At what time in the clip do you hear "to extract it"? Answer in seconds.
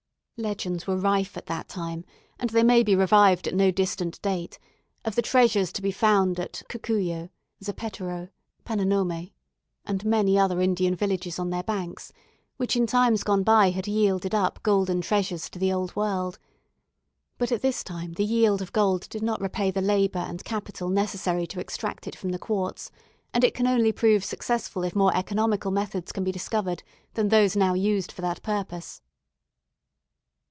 21.45-22.15